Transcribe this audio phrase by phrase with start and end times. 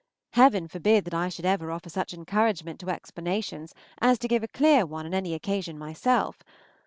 [0.33, 4.47] Heaven forbid that I should ever offer such encouragement to explanations as to give a
[4.47, 6.41] clear one on any occasion myself!